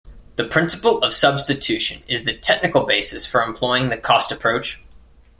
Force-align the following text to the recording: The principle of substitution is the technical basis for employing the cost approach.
The 0.35 0.45
principle 0.47 0.97
of 1.03 1.13
substitution 1.13 2.01
is 2.07 2.23
the 2.23 2.35
technical 2.35 2.85
basis 2.87 3.27
for 3.27 3.43
employing 3.43 3.89
the 3.89 3.97
cost 3.97 4.31
approach. 4.31 4.79